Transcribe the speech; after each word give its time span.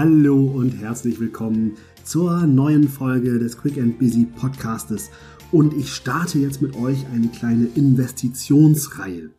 Hallo 0.00 0.44
und 0.44 0.70
herzlich 0.80 1.18
willkommen 1.18 1.72
zur 2.04 2.46
neuen 2.46 2.86
Folge 2.86 3.40
des 3.40 3.58
Quick 3.58 3.78
and 3.78 3.98
Busy 3.98 4.26
Podcastes. 4.26 5.10
Und 5.50 5.74
ich 5.74 5.92
starte 5.92 6.38
jetzt 6.38 6.62
mit 6.62 6.76
euch 6.76 7.04
eine 7.12 7.26
kleine 7.26 7.66
Investitionsreihe. 7.74 9.30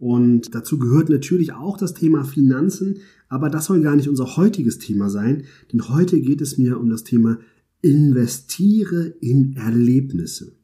Und 0.00 0.56
dazu 0.56 0.80
gehört 0.80 1.08
natürlich 1.08 1.52
auch 1.52 1.76
das 1.76 1.94
Thema 1.94 2.24
Finanzen, 2.24 2.98
aber 3.28 3.48
das 3.48 3.66
soll 3.66 3.80
gar 3.80 3.94
nicht 3.94 4.08
unser 4.08 4.36
heutiges 4.36 4.80
Thema 4.80 5.08
sein, 5.08 5.44
denn 5.72 5.88
heute 5.88 6.20
geht 6.20 6.40
es 6.40 6.58
mir 6.58 6.80
um 6.80 6.90
das 6.90 7.04
Thema 7.04 7.38
Investiere 7.80 9.14
in 9.20 9.54
Erlebnisse. 9.54 10.56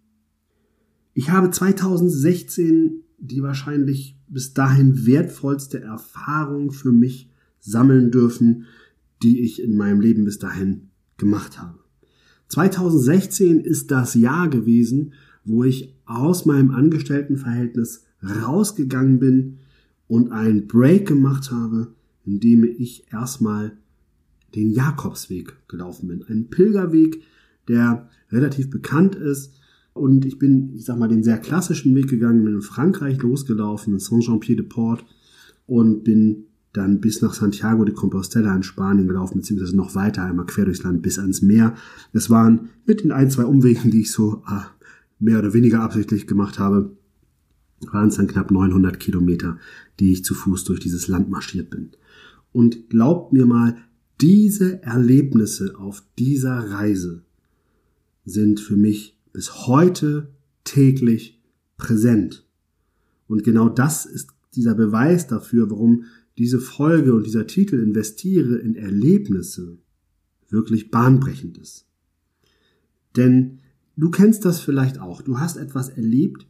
Ich 1.15 1.31
habe 1.31 1.53
2016 1.53 3.05
die 3.19 3.45
wahrscheinlich 3.45 4.19
bis 4.27 4.53
dahin 4.53 5.07
wertvollste 5.07 5.81
Erfahrung 5.81 6.73
für 6.73 6.91
mich 6.91 7.31
sammeln 7.61 8.11
dürfen, 8.11 8.67
die 9.23 9.41
ich 9.41 9.63
in 9.63 9.77
meinem 9.77 10.01
Leben 10.01 10.25
bis 10.25 10.39
dahin 10.39 10.89
gemacht 11.17 11.61
habe. 11.61 11.79
2016 12.49 13.61
ist 13.61 13.91
das 13.91 14.15
Jahr 14.15 14.49
gewesen, 14.49 15.13
wo 15.45 15.65
ich 15.65 15.95
aus 16.07 16.47
meinem 16.47 16.71
Angestelltenverhältnis 16.71 18.05
rausgegangen 18.23 19.19
bin 19.19 19.59
und 20.07 20.33
einen 20.33 20.67
Break 20.67 21.07
gemacht 21.07 21.51
habe, 21.51 21.95
indem 22.25 22.65
ich 22.65 23.05
erstmal 23.13 23.77
den 24.55 24.71
Jakobsweg 24.71 25.69
gelaufen 25.69 26.09
bin. 26.09 26.25
Ein 26.27 26.49
Pilgerweg, 26.49 27.23
der 27.69 28.09
relativ 28.31 28.71
bekannt 28.71 29.15
ist. 29.15 29.53
Und 29.93 30.25
ich 30.25 30.39
bin, 30.39 30.75
ich 30.75 30.85
sag 30.85 30.99
mal, 30.99 31.09
den 31.09 31.23
sehr 31.23 31.39
klassischen 31.39 31.95
Weg 31.95 32.09
gegangen, 32.09 32.45
bin 32.45 32.55
in 32.55 32.63
Frankreich 32.63 33.21
losgelaufen, 33.21 33.95
in 33.95 34.01
Saint-Jean-Pied-de-Port 34.01 35.05
und 35.67 36.05
bin 36.05 36.45
dann 36.79 37.01
bis 37.01 37.21
nach 37.21 37.35
Santiago 37.35 37.85
de 37.85 37.95
Compostela 37.95 38.55
in 38.55 38.63
Spanien 38.63 39.07
gelaufen, 39.07 39.39
beziehungsweise 39.39 39.77
noch 39.77 39.95
weiter, 39.95 40.25
einmal 40.25 40.47
quer 40.47 40.65
durchs 40.65 40.83
Land 40.83 41.03
bis 41.03 41.19
ans 41.19 41.43
Meer. 41.43 41.75
Es 42.13 42.31
waren 42.31 42.71
mit 42.87 43.05
den 43.05 43.13
ein, 43.13 43.31
zwei 43.31 43.45
Umwegen, 43.45 43.91
die 43.91 44.01
ich 44.03 44.13
so 44.13 44.43
ah, 44.47 44.67
mehr 45.19 45.39
oder 45.39 45.53
weniger 45.53 45.83
absichtlich 45.83 46.27
gemacht 46.27 46.59
habe, 46.59 46.97
waren 47.93 48.09
es 48.09 48.17
dann 48.17 48.27
knapp 48.27 48.51
900 48.51 48.99
Kilometer, 48.99 49.59
die 50.01 50.13
ich 50.13 50.25
zu 50.25 50.35
Fuß 50.35 50.65
durch 50.65 50.81
dieses 50.81 51.09
Land 51.09 51.31
marschiert 51.31 51.71
bin. 51.71 51.91
Und 52.53 52.89
glaubt 52.89 53.33
mir 53.33 53.47
mal, 53.47 53.77
diese 54.21 54.83
Erlebnisse 54.83 55.79
auf 55.79 56.03
dieser 56.19 56.71
Reise 56.71 57.23
sind 58.25 58.61
für 58.61 58.77
mich 58.77 59.17
bis 59.33 59.67
heute 59.67 60.31
täglich 60.65 61.41
präsent. 61.77 62.45
Und 63.29 63.45
genau 63.45 63.69
das 63.69 64.07
ist 64.07 64.31
dieser 64.55 64.75
Beweis 64.75 65.27
dafür, 65.27 65.71
warum 65.71 66.05
diese 66.39 66.61
Folge 66.61 67.15
und 67.15 67.27
dieser 67.27 67.47
Titel 67.47 67.81
investiere 67.81 68.57
in 68.57 68.77
Erlebnisse 68.77 69.79
wirklich 70.49 70.91
bahnbrechend 70.91 71.59
ist. 71.59 71.87
Denn 73.17 73.59
du 73.97 74.11
kennst 74.11 74.45
das 74.45 74.61
vielleicht 74.61 75.01
auch. 75.01 75.23
Du 75.23 75.39
hast 75.41 75.57
etwas 75.57 75.89
erlebt 75.89 76.47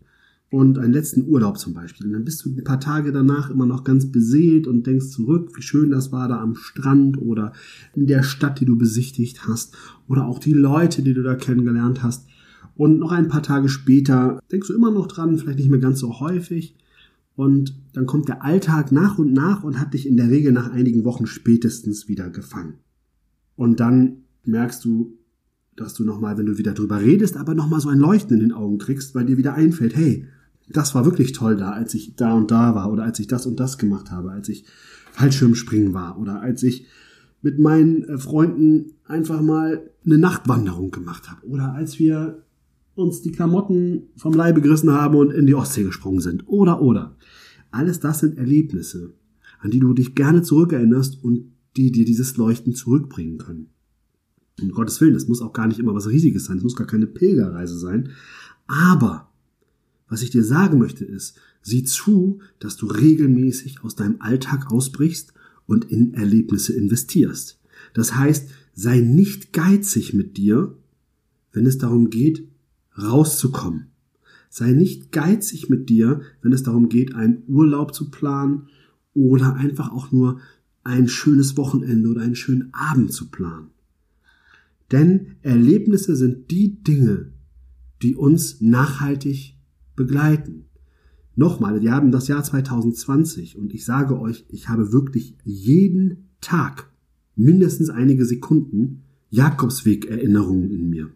und 0.51 0.79
einen 0.79 0.93
letzten 0.93 1.27
Urlaub 1.27 1.59
zum 1.59 1.75
Beispiel. 1.75 2.07
Und 2.07 2.13
dann 2.13 2.25
bist 2.25 2.45
du 2.45 2.51
ein 2.51 2.65
paar 2.65 2.81
Tage 2.81 3.13
danach 3.13 3.51
immer 3.51 3.67
noch 3.67 3.85
ganz 3.85 4.11
beseelt 4.11 4.67
und 4.67 4.87
denkst 4.87 5.09
zurück, 5.09 5.53
wie 5.57 5.63
schön 5.63 5.91
das 5.91 6.13
war 6.13 6.29
da 6.29 6.41
am 6.41 6.55
Strand 6.55 7.21
oder 7.21 7.53
in 7.95 8.07
der 8.07 8.23
Stadt, 8.23 8.61
die 8.61 8.65
du 8.67 8.77
besichtigt 8.77 9.47
hast 9.49 9.77
oder 10.07 10.27
auch 10.27 10.39
die 10.39 10.55
Leute, 10.55 11.03
die 11.03 11.15
du 11.15 11.23
da 11.23 11.35
kennengelernt 11.35 12.03
hast. 12.03 12.27
Und 12.77 12.99
noch 12.99 13.13
ein 13.13 13.29
paar 13.29 13.43
Tage 13.43 13.69
später 13.69 14.41
denkst 14.53 14.69
du 14.69 14.75
immer 14.75 14.91
noch 14.91 15.07
dran, 15.09 15.37
vielleicht 15.37 15.59
nicht 15.59 15.71
mehr 15.71 15.81
ganz 15.81 15.99
so 15.99 16.21
häufig, 16.21 16.77
und 17.39 17.73
dann 17.93 18.07
kommt 18.07 18.29
der 18.29 18.43
Alltag 18.43 18.91
nach 18.91 19.17
und 19.17 19.33
nach 19.33 19.63
und 19.63 19.79
hat 19.79 19.95
dich 19.95 20.09
in 20.09 20.17
der 20.17 20.29
Regel 20.29 20.51
nach 20.51 20.73
einigen 20.73 21.05
Wochen 21.05 21.29
spätestens 21.29 22.09
wieder 22.09 22.31
gefangen. 22.31 22.81
Und 23.55 23.79
dann 23.79 24.25
merkst 24.43 24.85
du, 24.85 25.17
dass 25.77 25.95
du 25.95 26.03
nochmal, 26.03 26.37
wenn 26.37 26.47
du 26.47 26.59
wieder 26.59 26.75
drüber 26.75 27.01
redest, 27.01 27.37
aber 27.37 27.55
nochmal 27.55 27.79
so 27.79 27.91
ein 27.91 28.01
Leuchten 28.01 28.35
in 28.35 28.41
den 28.41 28.53
Augen 28.53 28.79
kriegst, 28.79 29.15
weil 29.15 29.25
dir 29.25 29.37
wieder 29.37 29.55
einfällt, 29.55 29.95
hey, 29.95 30.27
das 30.69 30.97
war 30.97 31.05
wirklich 31.05 31.31
toll 31.31 31.55
da, 31.55 31.71
als 31.71 31.95
ich 31.95 32.17
da 32.17 32.33
und 32.33 32.51
da 32.51 32.75
war 32.75 32.91
oder 32.91 33.05
als 33.05 33.21
ich 33.21 33.29
das 33.29 33.47
und 33.47 33.61
das 33.61 33.79
gemacht 33.79 34.11
habe, 34.11 34.33
als 34.33 34.49
ich 34.49 34.65
Fallschirmspringen 35.13 35.95
war 35.95 36.19
oder 36.19 36.41
als 36.41 36.65
ich 36.65 36.87
mit 37.41 37.61
meinen 37.61 38.03
äh, 38.03 38.19
Freunden 38.19 38.95
einfach 39.07 39.43
mal 39.43 39.89
eine 40.05 40.19
Nachtwanderung 40.19 40.91
gemacht 40.91 41.31
habe 41.31 41.47
oder 41.47 41.73
als 41.73 42.01
wir 42.01 42.43
uns 42.99 43.23
die 43.23 43.33
Klamotten 43.33 44.09
vom 44.17 44.33
Leibe 44.33 44.61
gerissen 44.61 44.91
haben 44.91 45.17
und 45.17 45.31
in 45.31 45.47
die 45.47 45.55
Ostsee 45.55 45.85
gesprungen 45.85 46.21
sind. 46.21 46.47
Oder, 46.47 46.83
oder. 46.83 47.17
Alles 47.71 48.01
das 48.01 48.21
sind 48.21 48.37
Erlebnisse, 48.37 49.15
an 49.61 49.71
die 49.71 49.81
du 49.81 49.95
dich 49.95 50.15
gerne 50.15 50.43
zurückerinnerst 50.43 51.23
und 51.23 51.53
die 51.77 51.93
dir 51.93 52.05
dieses 52.05 52.37
Leuchten 52.37 52.75
zurückbringen 52.75 53.39
können. 53.39 53.69
Um 54.61 54.71
Gottes 54.73 55.01
Willen, 55.01 55.15
das 55.15 55.29
muss 55.29 55.41
auch 55.41 55.53
gar 55.53 55.69
nicht 55.69 55.79
immer 55.79 55.95
was 55.95 56.09
Riesiges 56.09 56.47
sein, 56.47 56.59
es 56.59 56.65
muss 56.65 56.75
gar 56.75 56.87
keine 56.87 57.07
Pilgerreise 57.07 57.79
sein. 57.79 58.11
Aber, 58.67 59.31
was 60.09 60.23
ich 60.23 60.31
dir 60.31 60.43
sagen 60.43 60.79
möchte 60.79 61.05
ist, 61.05 61.39
sieh 61.63 61.85
zu, 61.85 62.41
dass 62.59 62.77
du 62.77 62.87
regelmäßig 62.87 63.85
aus 63.85 63.95
deinem 63.95 64.21
Alltag 64.21 64.73
ausbrichst 64.73 65.33
und 65.67 65.85
in 65.85 66.15
Erlebnisse 66.15 66.73
investierst. 66.73 67.61
Das 67.95 68.17
heißt, 68.17 68.49
sei 68.75 69.01
nicht 69.01 69.53
geizig 69.53 70.15
mit 70.15 70.37
dir, 70.37 70.75
wenn 71.53 71.67
es 71.67 71.79
darum 71.79 72.11
geht, 72.11 72.49
rauszukommen. 73.01 73.89
Sei 74.51 74.73
nicht 74.73 75.13
geizig 75.13 75.69
mit 75.69 75.89
dir, 75.89 76.23
wenn 76.43 76.53
es 76.53 76.63
darum 76.63 76.89
geht, 76.89 77.15
einen 77.15 77.43
Urlaub 77.47 77.95
zu 77.95 78.11
planen 78.11 78.69
oder 79.15 79.55
einfach 79.55 79.91
auch 79.93 80.11
nur 80.11 80.41
ein 80.85 81.09
schönes 81.09 81.57
Wochenende 81.57 82.09
oder 82.09 82.23
einen 82.23 82.35
schönen 82.35 82.73
Abend 82.73 83.13
zu 83.13 83.31
planen. 83.31 83.71
Denn 84.91 85.37
Erlebnisse 85.43 86.17
sind 86.17 86.51
die 86.51 86.83
Dinge, 86.83 87.33
die 88.03 88.15
uns 88.15 88.61
nachhaltig 88.61 89.55
begleiten. 89.97 90.65
Nochmal, 91.37 91.83
wir 91.83 91.93
haben 91.93 92.11
das 92.11 92.27
Jahr 92.27 92.43
2020 92.43 93.59
und 93.59 93.75
ich 93.75 93.85
sage 93.85 94.19
euch, 94.19 94.47
ich 94.49 94.69
habe 94.69 94.93
wirklich 94.93 95.37
jeden 95.45 96.31
Tag 96.41 96.91
mindestens 97.37 97.91
einige 97.91 98.25
Sekunden 98.25 99.03
Jakobsweg-Erinnerungen 99.31 100.71
in 100.71 100.89
mir. 100.89 101.11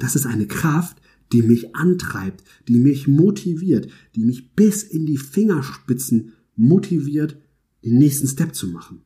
Das 0.00 0.16
ist 0.16 0.26
eine 0.26 0.46
Kraft, 0.46 1.00
die 1.32 1.42
mich 1.42 1.76
antreibt, 1.76 2.42
die 2.66 2.80
mich 2.80 3.06
motiviert, 3.06 3.88
die 4.16 4.24
mich 4.24 4.54
bis 4.54 4.82
in 4.82 5.06
die 5.06 5.18
Fingerspitzen 5.18 6.32
motiviert, 6.56 7.36
den 7.84 7.98
nächsten 7.98 8.26
Step 8.26 8.54
zu 8.54 8.68
machen. 8.68 9.02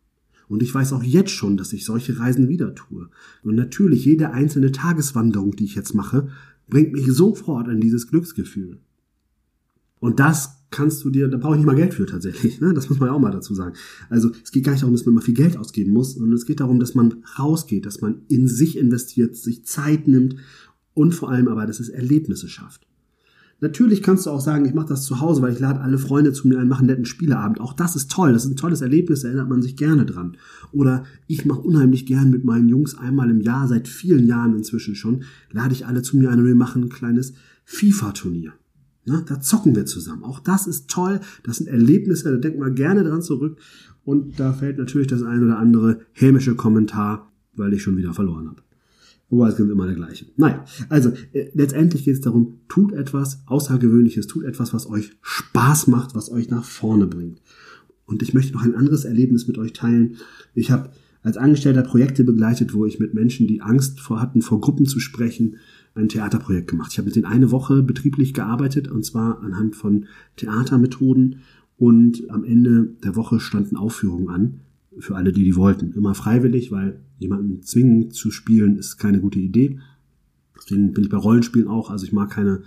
Und 0.49 0.63
ich 0.63 0.75
weiß 0.75 0.93
auch 0.93 1.03
jetzt 1.03 1.31
schon, 1.31 1.57
dass 1.57 1.73
ich 1.73 1.85
solche 1.85 2.19
Reisen 2.19 2.49
wieder 2.49 2.75
tue. 2.75 3.09
Und 3.43 3.55
natürlich, 3.57 4.05
jede 4.05 4.31
einzelne 4.31 4.73
Tageswanderung, 4.73 5.57
die 5.57 5.65
ich 5.65 5.75
jetzt 5.75 5.95
mache, 5.95 6.29
bringt 6.69 6.93
mich 6.93 7.07
sofort 7.07 7.69
in 7.69 7.81
dieses 7.81 8.09
Glücksgefühl. 8.09 8.79
Und 10.01 10.21
das 10.21 10.65
kannst 10.71 11.05
du 11.05 11.11
dir, 11.11 11.29
da 11.29 11.39
brauche 11.39 11.55
ich 11.55 11.59
nicht 11.59 11.67
mal 11.67 11.77
Geld 11.77 11.95
für 11.95 12.05
tatsächlich. 12.05 12.61
Ne? 12.61 12.75
Das 12.75 12.91
muss 12.91 12.99
man 12.99 13.09
ja 13.09 13.15
auch 13.15 13.21
mal 13.21 13.31
dazu 13.31 13.55
sagen. 13.55 13.75
Also 14.11 14.33
es 14.43 14.51
geht 14.51 14.65
gar 14.65 14.73
nicht 14.73 14.83
darum, 14.83 14.95
dass 14.95 15.07
man 15.07 15.15
mal 15.15 15.21
viel 15.23 15.35
Geld 15.35 15.57
ausgeben 15.57 15.93
muss, 15.93 16.15
sondern 16.15 16.35
es 16.35 16.47
geht 16.47 16.61
darum, 16.61 16.79
dass 16.79 16.95
man 16.95 17.25
rausgeht, 17.39 17.87
dass 17.87 18.01
man 18.01 18.23
in 18.29 18.49
sich 18.49 18.77
investiert, 18.77 19.37
sich 19.37 19.65
Zeit 19.65 20.09
nimmt 20.09 20.37
und 20.95 21.13
vor 21.13 21.31
allem 21.31 21.49
aber, 21.49 21.67
dass 21.67 21.81
es 21.81 21.89
Erlebnisse 21.89 22.49
schafft. 22.49 22.87
Natürlich 23.61 24.03
kannst 24.03 24.27
du 24.27 24.31
auch 24.31 24.41
sagen, 24.41 24.67
ich 24.67 24.75
mache 24.75 24.89
das 24.89 25.05
zu 25.05 25.21
Hause, 25.21 25.41
weil 25.41 25.53
ich 25.53 25.61
lade 25.61 25.81
alle 25.81 25.97
Freunde 25.97 26.33
zu 26.33 26.49
mir 26.49 26.59
ein, 26.59 26.69
mache 26.69 26.81
einen 26.81 26.89
netten 26.89 27.05
Spieleabend. 27.05 27.61
Auch 27.61 27.73
das 27.73 27.97
ist 27.97 28.11
toll, 28.11 28.33
das 28.33 28.45
ist 28.45 28.51
ein 28.51 28.57
tolles 28.57 28.81
Erlebnis, 28.81 29.23
da 29.23 29.29
erinnert 29.29 29.49
man 29.49 29.63
sich 29.63 29.77
gerne 29.77 30.05
dran. 30.05 30.37
Oder 30.73 31.05
ich 31.29 31.45
mache 31.47 31.61
unheimlich 31.61 32.05
gern 32.05 32.31
mit 32.31 32.45
meinen 32.45 32.69
Jungs 32.69 32.99
einmal 32.99 33.31
im 33.31 33.41
Jahr, 33.41 33.69
seit 33.69 33.89
vielen 33.89 34.27
Jahren 34.27 34.55
inzwischen 34.57 34.95
schon, 34.95 35.25
lade 35.51 35.73
ich 35.73 35.87
alle 35.87 36.03
zu 36.03 36.17
mir 36.17 36.31
ein 36.31 36.41
und 36.41 36.47
wir 36.47 36.55
machen 36.55 36.85
ein 36.85 36.89
kleines 36.91 37.35
FIFA-Turnier. 37.65 38.53
Ne, 39.07 39.23
da 39.27 39.41
zocken 39.41 39.77
wir 39.77 39.87
zusammen. 39.87 40.25
Auch 40.25 40.41
das 40.41 40.67
ist 40.67 40.89
toll, 40.89 41.21
das 41.43 41.59
sind 41.59 41.69
Erlebnisse, 41.69 42.31
da 42.31 42.37
denkt 42.39 42.59
man 42.59 42.75
gerne 42.75 43.05
dran 43.05 43.23
zurück. 43.23 43.59
Und 44.05 44.39
da 44.41 44.53
fällt 44.53 44.79
natürlich 44.79 45.07
das 45.09 45.23
ein 45.23 45.43
oder 45.43 45.59
andere 45.59 46.01
hämische 46.13 46.55
Kommentar, 46.55 47.33
weil 47.55 47.73
ich 47.73 47.83
schon 47.83 47.97
wieder 47.97 48.13
verloren 48.13 48.49
habe. 48.49 48.64
Wobei 49.35 49.49
es 49.49 49.57
gibt 49.57 49.69
immer 49.69 49.87
der 49.87 49.97
gleiche. 49.97 50.27
Naja, 50.37 50.65
also 50.89 51.11
äh, 51.33 51.51
letztendlich 51.55 52.05
geht 52.05 52.15
es 52.15 52.21
darum, 52.21 52.61
tut 52.69 52.93
etwas 52.93 53.43
Außergewöhnliches, 53.47 54.29
tut 54.29 54.45
etwas, 54.45 54.73
was 54.73 54.89
euch 54.89 55.11
Spaß 55.23 55.89
macht, 55.89 56.15
was 56.15 56.31
euch 56.31 56.51
nach 56.51 56.63
vorne 56.63 57.09
bringt. 57.09 57.43
Und 58.07 58.23
ich 58.23 58.33
möchte 58.33 58.53
noch 58.53 58.63
ein 58.63 58.77
anderes 58.77 59.05
Erlebnis 59.05 59.49
mit 59.49 59.59
euch 59.59 59.73
teilen. 59.73 60.19
Ich 60.55 60.71
habe 60.71 60.91
als 61.23 61.37
Angestellter 61.37 61.83
Projekte 61.83 62.23
begleitet, 62.23 62.75
wo 62.75 62.87
ich 62.87 63.01
mit 63.01 63.15
Menschen, 63.15 63.49
die 63.49 63.61
Angst 63.61 63.99
vor 63.99 64.21
hatten, 64.21 64.41
vor 64.41 64.61
Gruppen 64.61 64.87
zu 64.87 65.01
sprechen, 65.01 65.57
ein 65.97 66.09
Theaterprojekt 66.09 66.71
gemacht. 66.71 66.93
Ich 66.93 66.99
habe 66.99 67.07
mit 67.07 67.17
denen 67.17 67.25
eine 67.25 67.51
Woche 67.51 67.83
betrieblich 67.83 68.35
gearbeitet 68.35 68.87
und 68.87 69.05
zwar 69.05 69.43
anhand 69.43 69.75
von 69.75 70.07
Theatermethoden 70.37 71.41
und 71.77 72.31
am 72.31 72.45
Ende 72.45 72.95
der 73.03 73.17
Woche 73.17 73.41
standen 73.41 73.77
Aufführungen 73.77 74.29
an 74.29 74.61
für 74.99 75.17
alle, 75.17 75.33
die 75.33 75.45
die 75.45 75.57
wollten. 75.57 75.93
Immer 75.93 76.15
freiwillig, 76.15 76.71
weil 76.71 77.01
jemanden 77.19 77.63
zwingen 77.63 78.11
zu 78.11 78.31
spielen 78.31 78.77
ist 78.77 78.97
keine 78.99 79.21
gute 79.21 79.39
Idee. 79.39 79.79
Deswegen 80.57 80.93
bin 80.93 81.05
ich 81.05 81.11
bei 81.11 81.17
Rollenspielen 81.17 81.69
auch. 81.69 81.91
Also 81.91 82.05
ich 82.07 82.13
mag 82.13 82.31
keine 82.31 82.63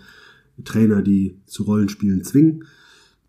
Trainer, 0.63 1.01
die 1.01 1.37
zu 1.45 1.63
Rollenspielen 1.63 2.23
zwingen. 2.23 2.63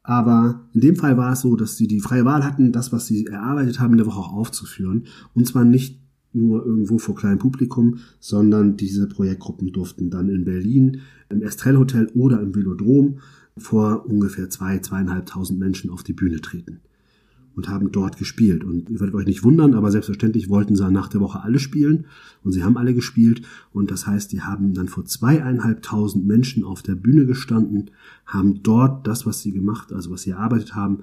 Aber 0.02 0.68
in 0.72 0.80
dem 0.80 0.96
Fall 0.96 1.16
war 1.16 1.32
es 1.32 1.42
so, 1.42 1.54
dass 1.54 1.76
sie 1.76 1.86
die 1.86 2.00
freie 2.00 2.24
Wahl 2.24 2.44
hatten, 2.44 2.72
das, 2.72 2.92
was 2.92 3.06
sie 3.06 3.26
erarbeitet 3.26 3.78
haben, 3.78 3.92
in 3.92 3.98
der 3.98 4.06
Woche 4.06 4.20
auch 4.20 4.32
aufzuführen. 4.32 5.04
Und 5.34 5.46
zwar 5.46 5.64
nicht 5.64 6.00
nur 6.32 6.64
irgendwo 6.64 6.98
vor 6.98 7.14
kleinem 7.14 7.38
Publikum, 7.38 7.98
sondern 8.20 8.76
diese 8.76 9.08
Projektgruppen 9.08 9.72
durften 9.72 10.10
dann 10.10 10.28
in 10.28 10.44
Berlin 10.44 11.00
im 11.28 11.42
Estrell 11.42 11.76
Hotel 11.76 12.10
oder 12.14 12.40
im 12.40 12.54
Velodrom 12.54 13.18
vor 13.56 14.06
ungefähr 14.06 14.48
zwei, 14.50 14.78
zweieinhalbtausend 14.78 15.58
Menschen 15.58 15.90
auf 15.90 16.02
die 16.02 16.12
Bühne 16.12 16.40
treten 16.40 16.80
und 17.58 17.68
haben 17.68 17.90
dort 17.90 18.18
gespielt. 18.18 18.62
Und 18.62 18.88
ihr 18.88 19.00
werdet 19.00 19.16
euch 19.16 19.26
nicht 19.26 19.42
wundern, 19.42 19.74
aber 19.74 19.90
selbstverständlich 19.90 20.48
wollten 20.48 20.76
sie 20.76 20.88
nach 20.92 21.08
der 21.08 21.20
Woche 21.20 21.42
alle 21.42 21.58
spielen 21.58 22.06
und 22.44 22.52
sie 22.52 22.62
haben 22.62 22.76
alle 22.76 22.94
gespielt. 22.94 23.42
Und 23.72 23.90
das 23.90 24.06
heißt, 24.06 24.30
die 24.30 24.42
haben 24.42 24.74
dann 24.74 24.86
vor 24.86 25.04
zweieinhalbtausend 25.04 26.24
Menschen 26.24 26.62
auf 26.62 26.82
der 26.82 26.94
Bühne 26.94 27.26
gestanden, 27.26 27.90
haben 28.26 28.62
dort 28.62 29.08
das, 29.08 29.26
was 29.26 29.42
sie 29.42 29.50
gemacht, 29.50 29.92
also 29.92 30.12
was 30.12 30.22
sie 30.22 30.30
erarbeitet 30.30 30.76
haben, 30.76 31.00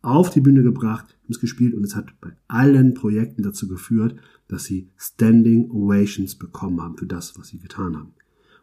auf 0.00 0.30
die 0.30 0.40
Bühne 0.40 0.62
gebracht, 0.62 1.04
haben 1.04 1.32
es 1.34 1.38
gespielt 1.38 1.74
und 1.74 1.84
es 1.84 1.94
hat 1.94 2.18
bei 2.22 2.30
allen 2.48 2.94
Projekten 2.94 3.42
dazu 3.42 3.68
geführt, 3.68 4.16
dass 4.48 4.64
sie 4.64 4.88
Standing 4.96 5.70
Ovations 5.70 6.34
bekommen 6.34 6.80
haben 6.80 6.96
für 6.96 7.06
das, 7.06 7.38
was 7.38 7.48
sie 7.48 7.58
getan 7.58 7.94
haben. 7.94 8.14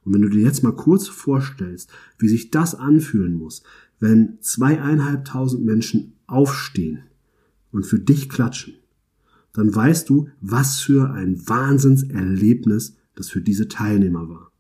Und 0.04 0.16
wenn 0.16 0.24
du 0.24 0.30
dir 0.30 0.42
jetzt 0.42 0.63
mal 0.63 0.75
kurz 0.75 1.07
vorstellst, 1.07 1.92
wie 2.18 2.30
sich 2.30 2.50
das 2.50 2.74
anfühlen 2.74 3.36
muss, 3.36 3.62
wenn 4.00 4.40
zweieinhalbtausend 4.42 5.63
Menschen 5.63 6.13
aufstehen 6.25 7.04
und 7.77 7.85
für 7.85 8.00
dich 8.00 8.27
klatschen, 8.27 8.74
dann 9.53 9.74
weißt 9.74 10.09
du, 10.09 10.29
was 10.41 10.79
für 10.79 11.12
ein 11.12 11.47
Wahnsinnserlebnis 11.47 12.95
das 13.13 13.29
für 13.29 13.39
diese 13.39 13.68
Teilnehmer 13.68 14.27
war. 14.29 14.51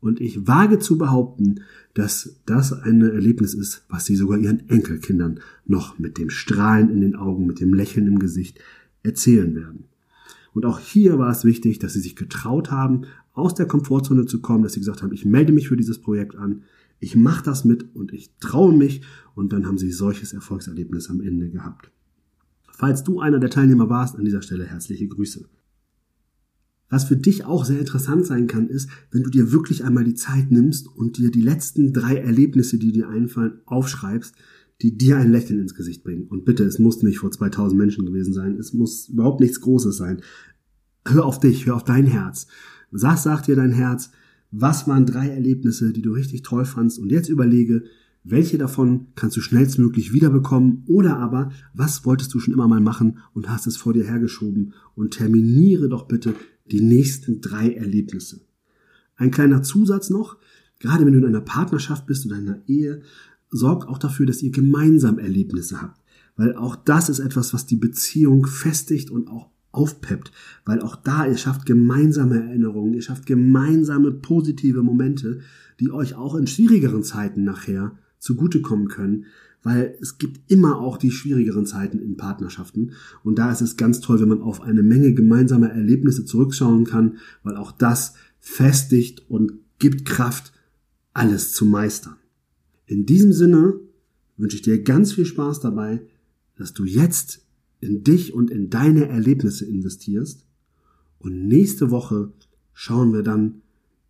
Und 0.00 0.20
ich 0.20 0.48
wage 0.48 0.80
zu 0.80 0.98
behaupten, 0.98 1.60
dass 1.94 2.40
das 2.46 2.72
ein 2.72 3.02
Erlebnis 3.02 3.54
ist, 3.54 3.84
was 3.88 4.04
sie 4.04 4.16
sogar 4.16 4.36
ihren 4.36 4.68
Enkelkindern 4.68 5.38
noch 5.64 6.00
mit 6.00 6.18
dem 6.18 6.28
Strahlen 6.28 6.90
in 6.90 7.00
den 7.00 7.14
Augen, 7.14 7.46
mit 7.46 7.60
dem 7.60 7.72
Lächeln 7.72 8.08
im 8.08 8.18
Gesicht 8.18 8.58
erzählen 9.04 9.54
werden. 9.54 9.84
Und 10.52 10.66
auch 10.66 10.80
hier 10.80 11.20
war 11.20 11.30
es 11.30 11.44
wichtig, 11.44 11.78
dass 11.78 11.92
sie 11.92 12.00
sich 12.00 12.16
getraut 12.16 12.72
haben, 12.72 13.02
aus 13.32 13.54
der 13.54 13.66
Komfortzone 13.66 14.26
zu 14.26 14.40
kommen, 14.40 14.64
dass 14.64 14.72
sie 14.72 14.80
gesagt 14.80 15.04
haben, 15.04 15.12
ich 15.12 15.24
melde 15.24 15.52
mich 15.52 15.68
für 15.68 15.76
dieses 15.76 16.00
Projekt 16.00 16.34
an, 16.34 16.62
ich 16.98 17.14
mache 17.14 17.44
das 17.44 17.64
mit 17.64 17.94
und 17.94 18.12
ich 18.12 18.32
traue 18.40 18.76
mich 18.76 19.02
und 19.36 19.52
dann 19.52 19.66
haben 19.66 19.78
sie 19.78 19.92
solches 19.92 20.32
Erfolgserlebnis 20.32 21.10
am 21.10 21.20
Ende 21.20 21.48
gehabt. 21.48 21.92
Falls 22.80 23.04
du 23.04 23.20
einer 23.20 23.38
der 23.38 23.50
Teilnehmer 23.50 23.90
warst, 23.90 24.16
an 24.16 24.24
dieser 24.24 24.40
Stelle 24.40 24.64
herzliche 24.64 25.06
Grüße. 25.06 25.44
Was 26.88 27.04
für 27.04 27.16
dich 27.18 27.44
auch 27.44 27.66
sehr 27.66 27.78
interessant 27.78 28.24
sein 28.24 28.46
kann, 28.46 28.68
ist, 28.68 28.88
wenn 29.10 29.22
du 29.22 29.28
dir 29.28 29.52
wirklich 29.52 29.84
einmal 29.84 30.04
die 30.04 30.14
Zeit 30.14 30.50
nimmst 30.50 30.88
und 30.88 31.18
dir 31.18 31.30
die 31.30 31.42
letzten 31.42 31.92
drei 31.92 32.16
Erlebnisse, 32.16 32.78
die 32.78 32.90
dir 32.90 33.10
einfallen, 33.10 33.60
aufschreibst, 33.66 34.34
die 34.80 34.96
dir 34.96 35.18
ein 35.18 35.30
Lächeln 35.30 35.60
ins 35.60 35.74
Gesicht 35.74 36.02
bringen. 36.04 36.26
Und 36.28 36.46
bitte, 36.46 36.64
es 36.64 36.78
muss 36.78 37.02
nicht 37.02 37.18
vor 37.18 37.30
2000 37.30 37.78
Menschen 37.78 38.06
gewesen 38.06 38.32
sein. 38.32 38.56
Es 38.56 38.72
muss 38.72 39.10
überhaupt 39.10 39.40
nichts 39.40 39.60
Großes 39.60 39.98
sein. 39.98 40.22
Hör 41.06 41.26
auf 41.26 41.38
dich, 41.38 41.66
hör 41.66 41.76
auf 41.76 41.84
dein 41.84 42.06
Herz. 42.06 42.46
Sag, 42.92 43.18
sag 43.18 43.42
dir 43.42 43.56
dein 43.56 43.72
Herz, 43.72 44.10
was 44.52 44.88
waren 44.88 45.04
drei 45.04 45.28
Erlebnisse, 45.28 45.92
die 45.92 46.00
du 46.00 46.12
richtig 46.12 46.40
toll 46.40 46.64
fandst 46.64 46.98
und 46.98 47.12
jetzt 47.12 47.28
überlege, 47.28 47.84
welche 48.22 48.58
davon 48.58 49.06
kannst 49.14 49.36
du 49.36 49.40
schnellstmöglich 49.40 50.12
wiederbekommen 50.12 50.84
oder 50.86 51.16
aber 51.18 51.50
was 51.72 52.04
wolltest 52.04 52.34
du 52.34 52.38
schon 52.38 52.54
immer 52.54 52.68
mal 52.68 52.80
machen 52.80 53.18
und 53.32 53.48
hast 53.48 53.66
es 53.66 53.76
vor 53.76 53.92
dir 53.92 54.04
hergeschoben 54.04 54.74
und 54.94 55.12
terminiere 55.12 55.88
doch 55.88 56.06
bitte 56.06 56.34
die 56.70 56.82
nächsten 56.82 57.40
drei 57.40 57.72
Erlebnisse. 57.72 58.40
Ein 59.16 59.30
kleiner 59.30 59.62
Zusatz 59.62 60.10
noch, 60.10 60.36
gerade 60.78 61.04
wenn 61.04 61.12
du 61.12 61.18
in 61.18 61.26
einer 61.26 61.40
Partnerschaft 61.40 62.06
bist 62.06 62.26
oder 62.26 62.36
in 62.36 62.48
einer 62.48 62.62
Ehe, 62.66 63.02
sorgt 63.50 63.88
auch 63.88 63.98
dafür, 63.98 64.26
dass 64.26 64.42
ihr 64.42 64.50
gemeinsam 64.50 65.18
Erlebnisse 65.18 65.82
habt. 65.82 66.00
Weil 66.36 66.54
auch 66.54 66.76
das 66.76 67.08
ist 67.08 67.18
etwas, 67.18 67.52
was 67.52 67.66
die 67.66 67.76
Beziehung 67.76 68.46
festigt 68.46 69.10
und 69.10 69.28
auch 69.28 69.50
aufpeppt. 69.72 70.32
Weil 70.64 70.80
auch 70.80 70.96
da, 70.96 71.26
ihr 71.26 71.36
schafft 71.36 71.66
gemeinsame 71.66 72.42
Erinnerungen, 72.42 72.94
ihr 72.94 73.02
schafft 73.02 73.26
gemeinsame 73.26 74.12
positive 74.12 74.82
Momente, 74.82 75.40
die 75.80 75.90
euch 75.90 76.14
auch 76.14 76.34
in 76.34 76.46
schwierigeren 76.46 77.02
Zeiten 77.02 77.44
nachher 77.44 77.98
zugutekommen 78.20 78.88
können. 78.88 79.26
Weil 79.62 79.98
es 80.00 80.16
gibt 80.16 80.50
immer 80.50 80.78
auch 80.78 80.96
die 80.96 81.10
schwierigeren 81.10 81.66
Zeiten 81.66 81.98
in 81.98 82.16
Partnerschaften. 82.16 82.92
Und 83.24 83.38
da 83.38 83.50
ist 83.50 83.60
es 83.60 83.76
ganz 83.76 84.00
toll, 84.00 84.20
wenn 84.20 84.28
man 84.28 84.40
auf 84.40 84.62
eine 84.62 84.82
Menge 84.82 85.12
gemeinsamer 85.12 85.70
Erlebnisse 85.70 86.24
zurückschauen 86.24 86.84
kann, 86.84 87.18
weil 87.42 87.56
auch 87.56 87.72
das 87.72 88.14
festigt 88.38 89.28
und 89.28 89.52
gibt 89.78 90.06
Kraft, 90.06 90.52
alles 91.12 91.52
zu 91.52 91.66
meistern. 91.66 92.16
In 92.86 93.04
diesem 93.04 93.32
Sinne 93.32 93.80
wünsche 94.36 94.56
ich 94.56 94.62
dir 94.62 94.82
ganz 94.82 95.12
viel 95.12 95.26
Spaß 95.26 95.60
dabei, 95.60 96.02
dass 96.56 96.72
du 96.72 96.84
jetzt 96.84 97.42
in 97.80 98.04
dich 98.04 98.32
und 98.32 98.50
in 98.50 98.70
deine 98.70 99.08
Erlebnisse 99.08 99.66
investierst. 99.66 100.46
Und 101.18 101.48
nächste 101.48 101.90
Woche 101.90 102.32
schauen 102.72 103.12
wir 103.12 103.22
dann, 103.22 103.62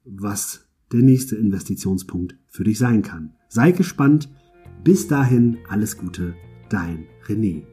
was 0.05 0.67
der 0.93 1.03
nächste 1.03 1.37
Investitionspunkt 1.37 2.37
für 2.49 2.65
dich 2.65 2.79
sein 2.79 3.03
kann. 3.03 3.35
Sei 3.53 3.73
gespannt. 3.73 4.29
Bis 4.85 5.09
dahin 5.09 5.59
alles 5.69 5.99
Gute, 5.99 6.35
dein 6.69 7.07
René. 7.27 7.65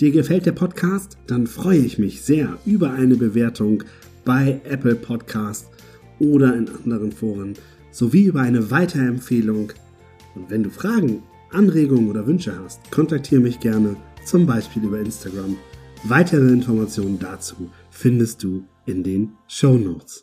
Dir 0.00 0.10
gefällt 0.10 0.44
der 0.44 0.52
Podcast? 0.52 1.16
Dann 1.28 1.46
freue 1.46 1.78
ich 1.78 2.00
mich 2.00 2.22
sehr 2.22 2.58
über 2.66 2.90
eine 2.90 3.14
Bewertung 3.14 3.84
bei 4.24 4.60
Apple 4.64 4.96
Podcast 4.96 5.68
oder 6.18 6.56
in 6.56 6.68
anderen 6.68 7.12
Foren 7.12 7.54
sowie 7.92 8.24
über 8.24 8.40
eine 8.40 8.72
Weiterempfehlung. 8.72 9.72
Und 10.34 10.50
wenn 10.50 10.64
du 10.64 10.70
Fragen, 10.70 11.22
Anregungen 11.52 12.10
oder 12.10 12.26
Wünsche 12.26 12.52
hast, 12.58 12.90
kontaktiere 12.90 13.40
mich 13.40 13.60
gerne, 13.60 13.94
zum 14.24 14.46
Beispiel 14.46 14.82
über 14.82 14.98
Instagram. 14.98 15.56
Weitere 16.02 16.48
Informationen 16.48 17.20
dazu 17.20 17.70
findest 17.90 18.42
du 18.42 18.64
in 18.84 19.04
den 19.04 19.30
Show 19.46 19.78
Notes. 19.78 20.18